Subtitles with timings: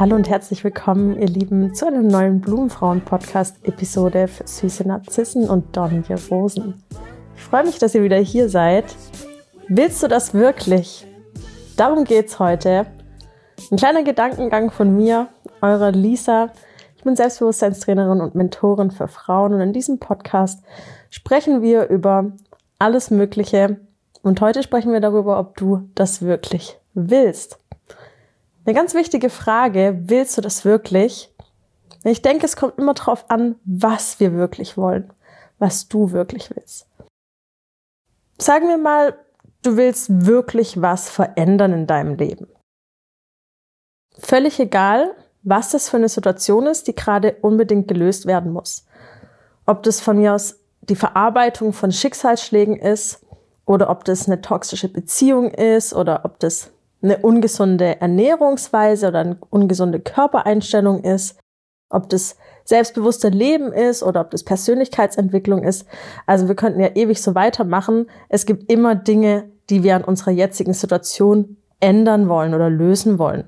[0.00, 6.16] Hallo und herzlich willkommen, ihr Lieben, zu einer neuen Blumenfrauen-Podcast-Episode für süße Narzissen und dornige
[6.30, 6.82] Rosen.
[7.36, 8.86] Ich freue mich, dass ihr wieder hier seid.
[9.68, 11.06] Willst du das wirklich?
[11.76, 12.86] Darum geht's heute.
[13.70, 15.28] Ein kleiner Gedankengang von mir,
[15.60, 16.48] eurer Lisa.
[16.96, 20.64] Ich bin Selbstbewusstseinstrainerin und Mentorin für Frauen und in diesem Podcast
[21.10, 22.32] sprechen wir über
[22.78, 23.76] alles Mögliche.
[24.22, 27.59] Und heute sprechen wir darüber, ob du das wirklich willst.
[28.64, 31.34] Eine ganz wichtige Frage, willst du das wirklich?
[32.04, 35.12] Ich denke, es kommt immer darauf an, was wir wirklich wollen,
[35.58, 36.86] was du wirklich willst.
[38.38, 39.18] Sagen wir mal,
[39.62, 42.48] du willst wirklich was verändern in deinem Leben.
[44.18, 48.86] Völlig egal, was das für eine Situation ist, die gerade unbedingt gelöst werden muss.
[49.66, 53.24] Ob das von mir aus die Verarbeitung von Schicksalsschlägen ist
[53.64, 59.38] oder ob das eine toxische Beziehung ist oder ob das eine ungesunde Ernährungsweise oder eine
[59.50, 61.38] ungesunde Körpereinstellung ist,
[61.88, 65.86] ob das selbstbewusste Leben ist oder ob das Persönlichkeitsentwicklung ist.
[66.26, 68.08] Also wir könnten ja ewig so weitermachen.
[68.28, 73.44] Es gibt immer Dinge, die wir an unserer jetzigen Situation ändern wollen oder lösen wollen.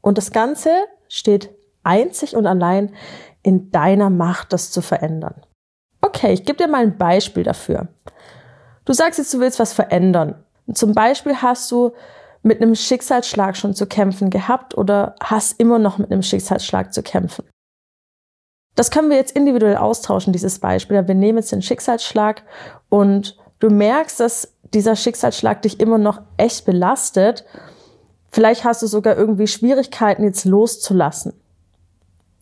[0.00, 0.70] Und das Ganze
[1.08, 1.50] steht
[1.82, 2.94] einzig und allein
[3.42, 5.34] in deiner Macht, das zu verändern.
[6.00, 7.88] Okay, ich gebe dir mal ein Beispiel dafür.
[8.84, 10.36] Du sagst jetzt, du willst was verändern.
[10.72, 11.92] Zum Beispiel hast du
[12.46, 17.02] mit einem Schicksalsschlag schon zu kämpfen gehabt oder hast immer noch mit einem Schicksalsschlag zu
[17.02, 17.44] kämpfen.
[18.76, 21.06] Das können wir jetzt individuell austauschen, dieses Beispiel.
[21.08, 22.42] Wir nehmen jetzt den Schicksalsschlag
[22.88, 27.44] und du merkst, dass dieser Schicksalsschlag dich immer noch echt belastet.
[28.30, 31.32] Vielleicht hast du sogar irgendwie Schwierigkeiten, jetzt loszulassen.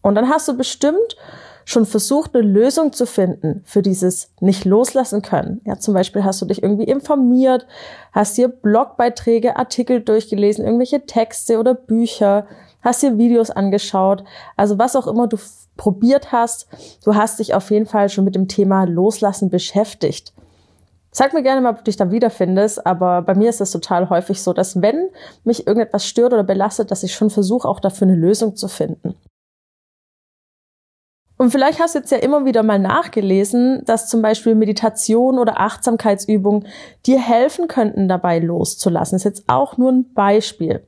[0.02, 1.16] Und dann hast du bestimmt
[1.64, 5.60] schon versucht, eine Lösung zu finden für dieses nicht loslassen können.
[5.64, 7.66] Ja, zum Beispiel hast du dich irgendwie informiert,
[8.12, 12.46] hast dir Blogbeiträge, Artikel durchgelesen, irgendwelche Texte oder Bücher,
[12.82, 14.24] hast dir Videos angeschaut,
[14.56, 15.38] also was auch immer du
[15.76, 16.68] probiert hast,
[17.04, 20.32] du hast dich auf jeden Fall schon mit dem Thema Loslassen beschäftigt.
[21.10, 24.10] Sag mir gerne mal, ob du dich da wiederfindest, aber bei mir ist es total
[24.10, 25.10] häufig so, dass wenn
[25.44, 29.14] mich irgendetwas stört oder belastet, dass ich schon versuche, auch dafür eine Lösung zu finden.
[31.36, 35.60] Und vielleicht hast du jetzt ja immer wieder mal nachgelesen, dass zum Beispiel Meditation oder
[35.60, 36.66] Achtsamkeitsübungen
[37.06, 39.16] dir helfen könnten, dabei loszulassen.
[39.16, 40.86] Das ist jetzt auch nur ein Beispiel.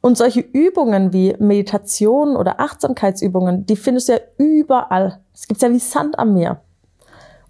[0.00, 5.20] Und solche Übungen wie Meditation oder Achtsamkeitsübungen, die findest du ja überall.
[5.34, 6.60] Es gibt ja wie Sand am Meer.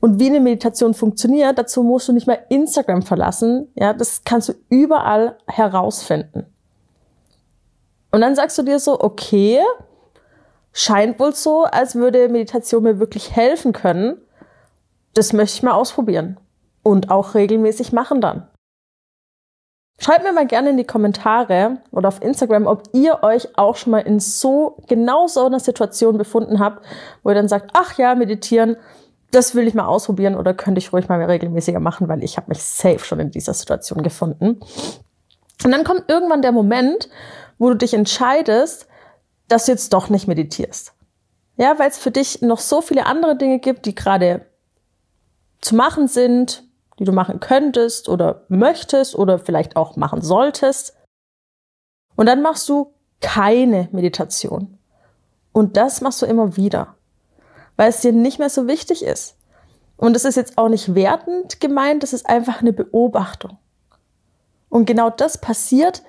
[0.01, 3.69] Und wie eine Meditation funktioniert, dazu musst du nicht mehr Instagram verlassen.
[3.75, 6.47] Ja, das kannst du überall herausfinden.
[8.11, 9.61] Und dann sagst du dir so, okay,
[10.73, 14.17] scheint wohl so, als würde Meditation mir wirklich helfen können.
[15.15, 16.39] Das möchte ich mal ausprobieren.
[16.83, 18.49] Und auch regelmäßig machen dann.
[20.01, 23.93] Schreibt mir mal gerne in die Kommentare oder auf Instagram, ob ihr euch auch schon
[23.93, 26.85] mal in so genau so einer Situation befunden habt,
[27.23, 28.77] wo ihr dann sagt, ach ja, meditieren,
[29.31, 32.49] das will ich mal ausprobieren oder könnte ich ruhig mal regelmäßiger machen, weil ich habe
[32.49, 34.61] mich safe schon in dieser Situation gefunden.
[35.65, 37.09] Und dann kommt irgendwann der Moment,
[37.59, 38.89] wo du dich entscheidest,
[39.53, 40.95] dass du jetzt doch nicht meditierst.
[41.59, 44.47] Ja, weil es für dich noch so viele andere Dinge gibt, die gerade
[45.61, 46.65] zu machen sind,
[46.99, 50.97] die du machen könntest oder möchtest oder vielleicht auch machen solltest.
[52.17, 54.79] Und dann machst du keine Meditation.
[55.53, 56.95] Und das machst du immer wieder,
[57.77, 59.37] weil es dir nicht mehr so wichtig ist.
[59.99, 63.59] Und es ist jetzt auch nicht wertend gemeint, das ist einfach eine Beobachtung.
[64.71, 66.03] Und genau das passiert,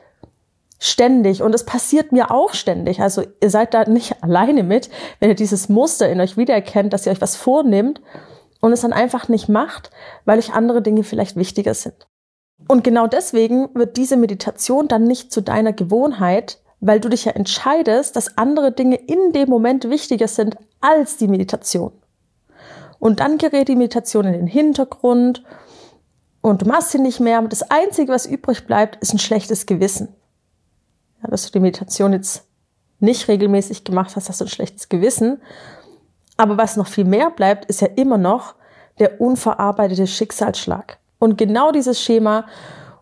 [0.84, 3.00] ständig und es passiert mir auch ständig.
[3.00, 4.90] Also ihr seid da nicht alleine mit,
[5.20, 8.02] wenn ihr dieses Muster in euch wiedererkennt, dass ihr euch was vornimmt
[8.60, 9.92] und es dann einfach nicht macht,
[10.26, 12.08] weil euch andere Dinge vielleicht wichtiger sind.
[12.68, 17.32] Und genau deswegen wird diese Meditation dann nicht zu deiner Gewohnheit, weil du dich ja
[17.32, 21.94] entscheidest, dass andere Dinge in dem Moment wichtiger sind als die Meditation.
[23.00, 25.44] Und dann gerät die Meditation in den Hintergrund
[26.42, 27.42] und du machst sie nicht mehr.
[27.44, 30.14] Das Einzige, was übrig bleibt, ist ein schlechtes Gewissen
[31.24, 32.46] ja, dass du die Meditation jetzt
[33.00, 35.42] nicht regelmäßig gemacht hast, hast du ein schlechtes Gewissen.
[36.38, 38.56] Aber was noch viel mehr bleibt, ist ja immer noch
[39.00, 41.00] der unverarbeitete Schicksalsschlag.
[41.20, 42.46] Und genau dieses Schema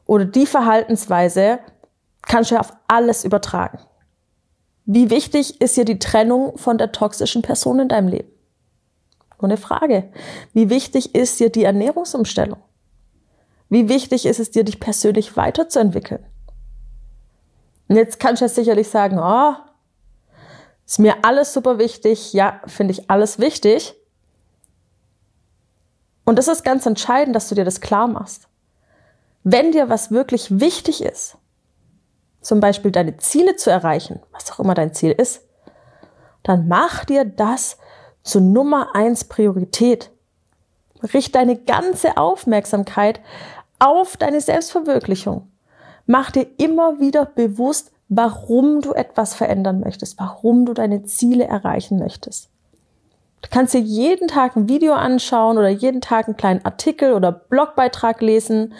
[0.05, 1.59] oder die Verhaltensweise
[2.21, 3.79] kannst du ja auf alles übertragen.
[4.85, 8.29] Wie wichtig ist dir die Trennung von der toxischen Person in deinem Leben?
[9.39, 10.11] Nur eine Frage.
[10.53, 12.59] Wie wichtig ist dir die Ernährungsumstellung?
[13.69, 16.25] Wie wichtig ist es dir, dich persönlich weiterzuentwickeln?
[17.91, 19.53] Und jetzt kannst du jetzt sicherlich sagen, oh,
[20.85, 22.31] ist mir alles super wichtig.
[22.31, 23.95] Ja, finde ich alles wichtig.
[26.23, 28.47] Und das ist ganz entscheidend, dass du dir das klar machst.
[29.43, 31.35] Wenn dir was wirklich wichtig ist,
[32.39, 35.41] zum Beispiel deine Ziele zu erreichen, was auch immer dein Ziel ist,
[36.43, 37.77] dann mach dir das
[38.23, 40.11] zur Nummer eins Priorität.
[41.13, 43.19] Richte deine ganze Aufmerksamkeit
[43.79, 45.50] auf deine Selbstverwirklichung.
[46.11, 51.99] Mach dir immer wieder bewusst, warum du etwas verändern möchtest, warum du deine Ziele erreichen
[51.99, 52.49] möchtest.
[53.41, 57.31] Du kannst dir jeden Tag ein Video anschauen oder jeden Tag einen kleinen Artikel oder
[57.31, 58.73] Blogbeitrag lesen.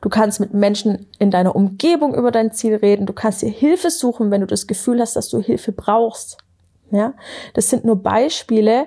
[0.00, 3.04] Du kannst mit Menschen in deiner Umgebung über dein Ziel reden.
[3.04, 6.38] Du kannst dir Hilfe suchen, wenn du das Gefühl hast, dass du Hilfe brauchst.
[6.92, 7.14] Ja,
[7.54, 8.86] das sind nur Beispiele.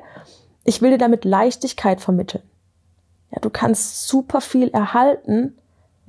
[0.63, 2.43] Ich will dir damit Leichtigkeit vermitteln.
[3.31, 5.57] Ja, du kannst super viel erhalten,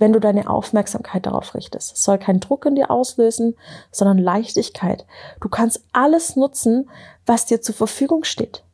[0.00, 1.92] wenn du deine Aufmerksamkeit darauf richtest.
[1.92, 3.56] Es soll keinen Druck in dir auslösen,
[3.92, 5.06] sondern Leichtigkeit.
[5.40, 6.90] Du kannst alles nutzen,
[7.26, 8.64] was dir zur Verfügung steht.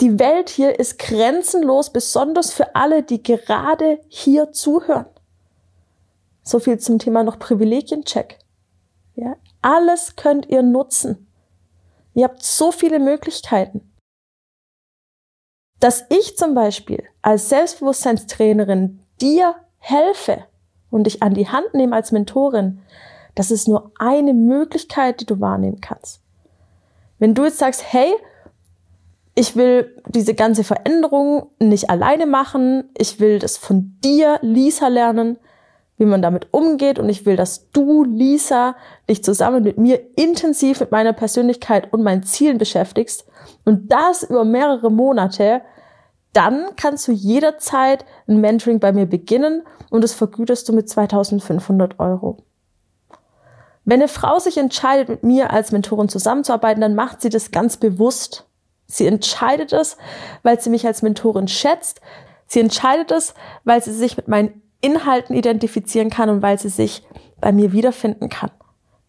[0.00, 5.06] Die Welt hier ist grenzenlos, besonders für alle, die gerade hier zuhören.
[6.42, 8.38] So viel zum Thema noch Privilegiencheck.
[9.14, 11.28] Ja, alles könnt ihr nutzen.
[12.14, 13.92] Ihr habt so viele Möglichkeiten.
[15.78, 20.44] Dass ich zum Beispiel als Selbstbewusstseinstrainerin dir helfe
[20.90, 22.80] und dich an die Hand nehme als Mentorin,
[23.34, 26.20] das ist nur eine Möglichkeit, die du wahrnehmen kannst.
[27.18, 28.12] Wenn du jetzt sagst, hey,
[29.34, 35.38] ich will diese ganze Veränderung nicht alleine machen, ich will das von dir, Lisa, lernen,
[35.96, 38.76] wie man damit umgeht und ich will, dass du, Lisa,
[39.08, 43.24] dich zusammen mit mir intensiv mit meiner Persönlichkeit und meinen Zielen beschäftigst
[43.64, 45.62] und das über mehrere Monate,
[46.32, 52.00] dann kannst du jederzeit ein Mentoring bei mir beginnen und das vergütest du mit 2500
[52.00, 52.38] Euro.
[53.84, 57.76] Wenn eine Frau sich entscheidet, mit mir als Mentorin zusammenzuarbeiten, dann macht sie das ganz
[57.76, 58.46] bewusst.
[58.86, 59.96] Sie entscheidet es,
[60.42, 62.00] weil sie mich als Mentorin schätzt.
[62.46, 67.02] Sie entscheidet es, weil sie sich mit meinen Inhalten identifizieren kann und weil sie sich
[67.40, 68.50] bei mir wiederfinden kann.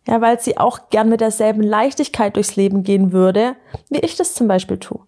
[0.07, 3.55] Ja, weil sie auch gern mit derselben Leichtigkeit durchs Leben gehen würde,
[3.89, 4.99] wie ich das zum Beispiel tue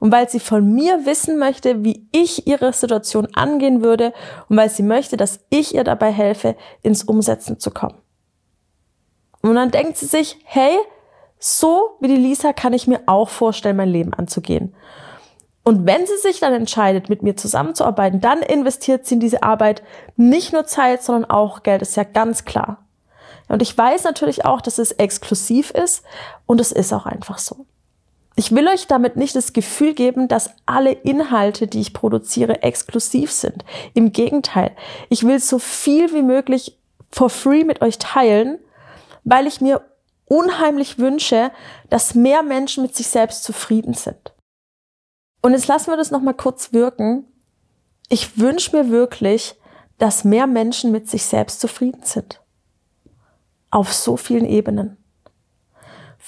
[0.00, 4.12] und weil sie von mir wissen möchte, wie ich ihre Situation angehen würde
[4.48, 7.98] und weil sie möchte, dass ich ihr dabei helfe, ins Umsetzen zu kommen.
[9.42, 10.76] Und dann denkt sie sich, hey,
[11.38, 14.74] so wie die Lisa kann ich mir auch vorstellen, mein Leben anzugehen.
[15.62, 19.82] Und wenn sie sich dann entscheidet, mit mir zusammenzuarbeiten, dann investiert sie in diese Arbeit
[20.16, 22.86] nicht nur Zeit, sondern auch Geld, ist ja ganz klar.
[23.48, 26.04] Und ich weiß natürlich auch, dass es exklusiv ist
[26.46, 27.66] und es ist auch einfach so.
[28.40, 33.30] Ich will euch damit nicht das Gefühl geben, dass alle Inhalte, die ich produziere, exklusiv
[33.30, 33.66] sind.
[33.92, 34.74] Im Gegenteil,
[35.10, 36.78] ich will so viel wie möglich
[37.10, 38.58] for free mit euch teilen,
[39.24, 39.82] weil ich mir
[40.24, 41.50] unheimlich wünsche,
[41.90, 44.32] dass mehr Menschen mit sich selbst zufrieden sind.
[45.42, 47.26] Und jetzt lassen wir das nochmal kurz wirken.
[48.08, 49.54] Ich wünsche mir wirklich,
[49.98, 52.40] dass mehr Menschen mit sich selbst zufrieden sind.
[53.70, 54.96] Auf so vielen Ebenen.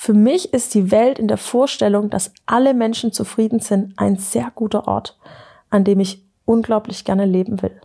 [0.04, 4.50] Für mich ist die Welt in der Vorstellung, dass alle Menschen zufrieden sind, ein sehr
[4.52, 5.16] guter Ort,
[5.70, 7.81] an dem ich unglaublich gerne leben will.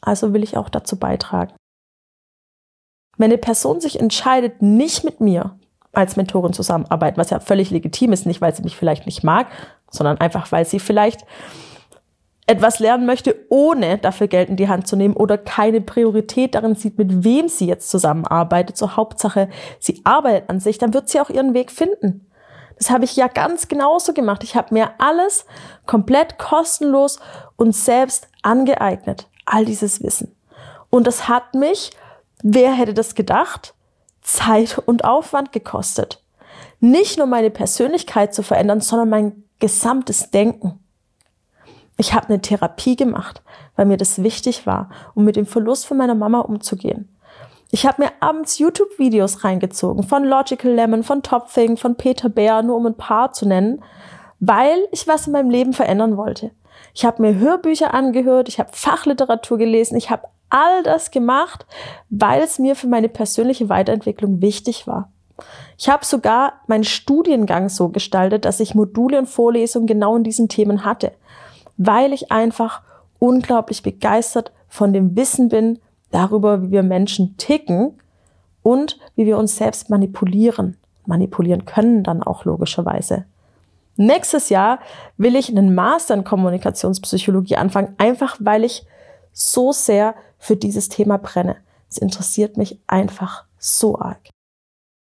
[0.00, 1.52] Also will ich auch dazu beitragen.
[3.18, 5.58] Wenn eine Person sich entscheidet, nicht mit mir
[5.92, 9.48] als Mentorin zusammenarbeiten, was ja völlig legitim ist, nicht weil sie mich vielleicht nicht mag,
[9.90, 11.26] sondern einfach weil sie vielleicht
[12.46, 16.74] etwas lernen möchte, ohne dafür Geld in die Hand zu nehmen oder keine Priorität darin
[16.74, 19.48] sieht, mit wem sie jetzt zusammenarbeitet, zur Hauptsache,
[19.78, 22.26] sie arbeitet an sich, dann wird sie auch ihren Weg finden.
[22.76, 24.42] Das habe ich ja ganz genauso gemacht.
[24.44, 25.46] Ich habe mir alles
[25.86, 27.18] komplett kostenlos
[27.56, 30.34] und selbst angeeignet, all dieses Wissen.
[30.90, 31.92] Und das hat mich,
[32.42, 33.74] wer hätte das gedacht,
[34.20, 36.22] Zeit und Aufwand gekostet.
[36.80, 40.83] Nicht nur meine Persönlichkeit zu verändern, sondern mein gesamtes Denken.
[41.96, 43.42] Ich habe eine Therapie gemacht,
[43.76, 47.08] weil mir das wichtig war, um mit dem Verlust von meiner Mama umzugehen.
[47.70, 52.62] Ich habe mir abends YouTube-Videos reingezogen von Logical Lemon, von Top Thing, von Peter Bär,
[52.62, 53.82] nur um ein paar zu nennen,
[54.40, 56.50] weil ich was in meinem Leben verändern wollte.
[56.94, 61.66] Ich habe mir Hörbücher angehört, ich habe Fachliteratur gelesen, ich habe all das gemacht,
[62.10, 65.10] weil es mir für meine persönliche Weiterentwicklung wichtig war.
[65.76, 70.48] Ich habe sogar meinen Studiengang so gestaltet, dass ich Module und Vorlesungen genau in diesen
[70.48, 71.12] Themen hatte
[71.76, 72.82] weil ich einfach
[73.18, 75.78] unglaublich begeistert von dem Wissen bin
[76.10, 78.00] darüber, wie wir Menschen ticken
[78.62, 80.76] und wie wir uns selbst manipulieren.
[81.06, 83.24] Manipulieren können dann auch logischerweise.
[83.96, 84.80] Nächstes Jahr
[85.16, 88.86] will ich einen Master in Kommunikationspsychologie anfangen, einfach weil ich
[89.32, 91.56] so sehr für dieses Thema brenne.
[91.88, 94.30] Es interessiert mich einfach so arg.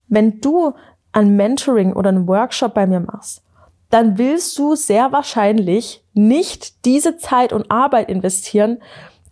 [0.06, 0.72] Wenn du
[1.12, 3.42] ein Mentoring oder einen Workshop bei mir machst,
[3.90, 8.78] dann willst du sehr wahrscheinlich nicht diese Zeit und Arbeit investieren,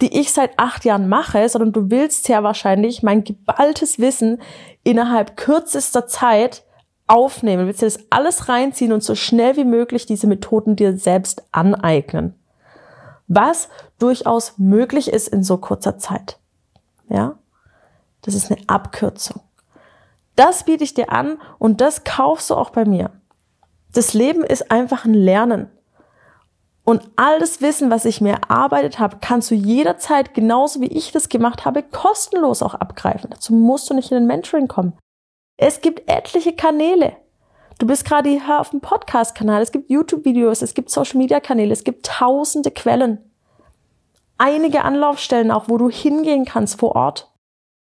[0.00, 4.40] die ich seit acht Jahren mache, sondern du willst sehr wahrscheinlich mein geballtes Wissen
[4.82, 6.64] innerhalb kürzester Zeit
[7.06, 7.62] aufnehmen.
[7.62, 11.44] Du willst dir das alles reinziehen und so schnell wie möglich diese Methoden dir selbst
[11.52, 12.34] aneignen.
[13.28, 16.38] Was durchaus möglich ist in so kurzer Zeit.
[17.08, 17.38] Ja?
[18.22, 19.40] Das ist eine Abkürzung.
[20.34, 23.10] Das biete ich dir an und das kaufst du auch bei mir.
[23.97, 25.71] Das Leben ist einfach ein Lernen.
[26.85, 31.12] Und all das Wissen, was ich mir erarbeitet habe, kannst du jederzeit, genauso wie ich
[31.12, 33.31] das gemacht habe, kostenlos auch abgreifen.
[33.31, 34.99] Dazu musst du nicht in den Mentoring kommen.
[35.57, 37.17] Es gibt etliche Kanäle.
[37.79, 42.05] Du bist gerade hier auf dem Podcast-Kanal, es gibt YouTube-Videos, es gibt Social-Media-Kanäle, es gibt
[42.05, 43.19] tausende Quellen.
[44.37, 47.33] Einige Anlaufstellen auch, wo du hingehen kannst vor Ort.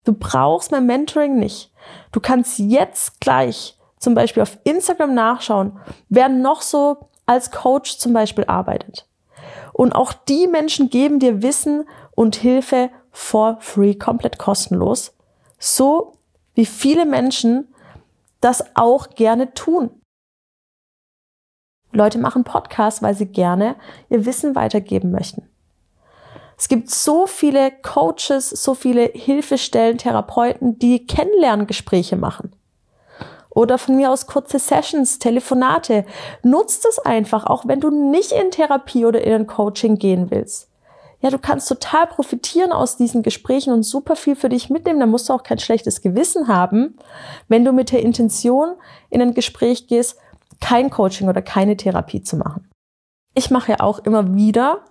[0.04, 1.74] Du brauchst mein Mentoring nicht.
[2.12, 3.75] Du kannst jetzt gleich
[4.06, 9.08] zum Beispiel auf Instagram nachschauen, wer noch so als Coach zum Beispiel arbeitet.
[9.74, 15.18] Und auch die Menschen geben dir Wissen und Hilfe for free, komplett kostenlos.
[15.58, 16.14] So
[16.54, 17.74] wie viele Menschen
[18.42, 19.90] das auch gerne tun.
[21.92, 23.76] Leute machen Podcasts, weil sie gerne
[24.10, 25.50] ihr Wissen weitergeben möchten.
[26.58, 32.56] Es gibt so viele Coaches, so viele Hilfestellen, Therapeuten, die Kennenlerngespräche machen.
[33.56, 36.06] Oder von mir aus kurze Sessions, Telefonate.
[36.44, 40.70] Nutzt es einfach, auch wenn du nicht in Therapie oder in ein Coaching gehen willst.
[41.22, 45.00] Ja, du kannst total profitieren aus diesen Gesprächen und super viel für dich mitnehmen.
[45.00, 46.98] Da musst du auch kein schlechtes Gewissen haben,
[47.48, 48.76] wenn du mit der Intention
[49.10, 50.18] in ein Gespräch gehst,
[50.60, 52.70] kein Coaching oder keine Therapie zu machen.
[53.34, 54.82] Ich mache ja auch immer wieder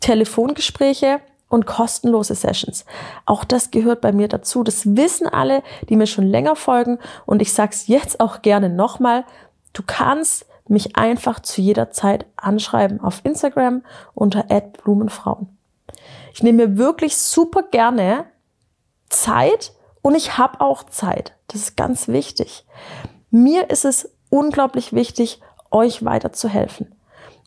[0.00, 2.84] Telefongespräche und kostenlose Sessions.
[3.26, 4.62] Auch das gehört bei mir dazu.
[4.62, 6.98] Das wissen alle, die mir schon länger folgen.
[7.26, 9.24] Und ich sag's jetzt auch gerne nochmal.
[9.72, 13.82] Du kannst mich einfach zu jeder Zeit anschreiben auf Instagram
[14.14, 14.42] unter
[14.82, 15.56] @blumenfrauen.
[16.34, 18.26] Ich nehme mir wirklich super gerne
[19.08, 21.34] Zeit und ich habe auch Zeit.
[21.48, 22.66] Das ist ganz wichtig.
[23.30, 25.40] Mir ist es unglaublich wichtig,
[25.70, 26.94] euch weiterzuhelfen.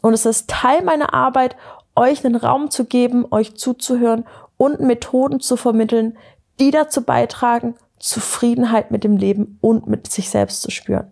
[0.01, 1.55] Und es ist Teil meiner Arbeit,
[1.95, 4.25] euch einen Raum zu geben, euch zuzuhören
[4.57, 6.17] und Methoden zu vermitteln,
[6.59, 11.11] die dazu beitragen, Zufriedenheit mit dem Leben und mit sich selbst zu spüren.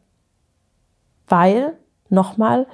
[1.27, 1.77] Weil,
[2.09, 2.67] nochmal,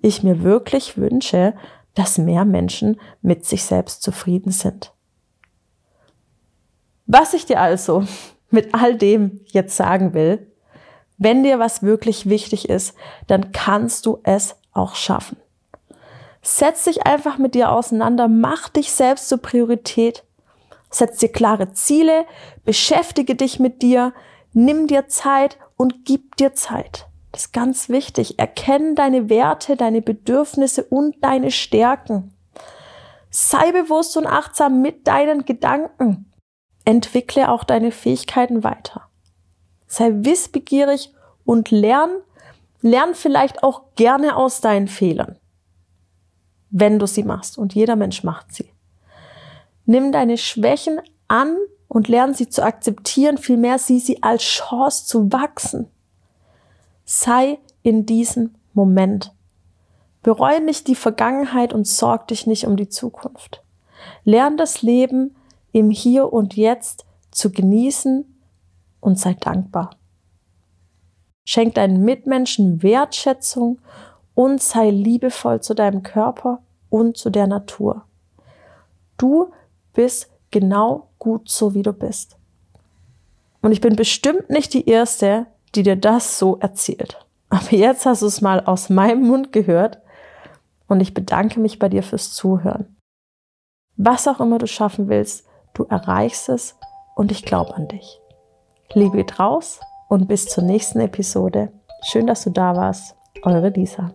[0.00, 1.54] ich mir wirklich wünsche,
[1.94, 4.92] dass mehr Menschen mit sich selbst zufrieden sind.
[7.06, 8.04] Was ich dir also
[8.50, 10.46] mit all dem jetzt sagen will,
[11.16, 12.94] wenn dir was wirklich wichtig ist,
[13.26, 15.36] dann kannst du es auch schaffen.
[16.50, 20.24] Setz dich einfach mit dir auseinander, mach dich selbst zur Priorität,
[20.88, 22.24] setz dir klare Ziele,
[22.64, 24.14] beschäftige dich mit dir,
[24.54, 27.06] nimm dir Zeit und gib dir Zeit.
[27.32, 28.38] Das ist ganz wichtig.
[28.38, 32.32] Erkenne deine Werte, deine Bedürfnisse und deine Stärken.
[33.28, 36.32] Sei bewusst und achtsam mit deinen Gedanken.
[36.86, 39.02] Entwickle auch deine Fähigkeiten weiter.
[39.86, 41.12] Sei wissbegierig
[41.44, 42.10] und lern,
[42.80, 45.38] lern vielleicht auch gerne aus deinen Fehlern
[46.70, 47.58] wenn du sie machst.
[47.58, 48.72] Und jeder Mensch macht sie.
[49.86, 51.56] Nimm deine Schwächen an
[51.88, 55.88] und lern sie zu akzeptieren, vielmehr sieh sie als Chance zu wachsen.
[57.04, 59.32] Sei in diesem Moment.
[60.22, 63.62] Bereue nicht die Vergangenheit und sorg dich nicht um die Zukunft.
[64.24, 65.34] Lern das Leben
[65.72, 68.24] im Hier und Jetzt zu genießen
[69.00, 69.90] und sei dankbar.
[71.44, 73.78] Schenk deinen Mitmenschen Wertschätzung
[74.38, 78.04] und sei liebevoll zu deinem Körper und zu der Natur.
[79.16, 79.50] Du
[79.94, 82.36] bist genau gut so, wie du bist.
[83.62, 87.18] Und ich bin bestimmt nicht die Erste, die dir das so erzählt.
[87.48, 90.00] Aber jetzt hast du es mal aus meinem Mund gehört
[90.86, 92.96] und ich bedanke mich bei dir fürs Zuhören.
[93.96, 96.76] Was auch immer du schaffen willst, du erreichst es
[97.16, 98.20] und ich glaube an dich.
[98.92, 101.72] Liebe geht raus und bis zur nächsten Episode.
[102.04, 103.16] Schön, dass du da warst.
[103.42, 104.14] Eure Lisa.